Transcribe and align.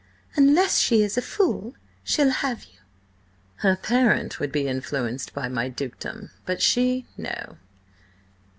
"Unless 0.35 0.79
she 0.79 1.03
is 1.03 1.15
a 1.15 1.21
fool, 1.21 1.75
she'll 2.03 2.31
have 2.31 2.63
you." 2.63 2.79
"Her 3.57 3.75
parent 3.75 4.39
would 4.39 4.51
be 4.51 4.67
influenced 4.67 5.31
by 5.31 5.47
my 5.47 5.69
dukedom, 5.69 6.31
but 6.43 6.59
she, 6.59 7.05
no. 7.17 7.57